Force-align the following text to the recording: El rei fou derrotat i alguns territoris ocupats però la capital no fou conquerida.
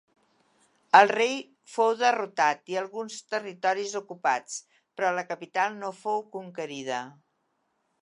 El 0.99 1.11
rei 1.11 1.35
fou 1.73 1.91
derrotat 1.99 2.73
i 2.75 2.79
alguns 2.83 3.19
territoris 3.35 3.95
ocupats 4.03 4.59
però 4.79 5.15
la 5.21 5.29
capital 5.35 5.81
no 5.85 5.97
fou 6.03 6.29
conquerida. 6.39 7.05